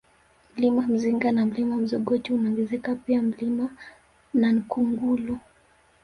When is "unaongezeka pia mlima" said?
2.33-3.69